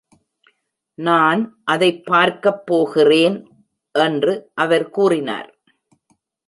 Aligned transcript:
"நான் 0.97 1.41
அதைப் 1.63 2.05
பார்க்கப் 2.05 2.65
போகிறேன்," 2.65 3.37
என்று 3.95 4.33
அவர் 4.55 4.89
கூறினார்.. 4.89 5.49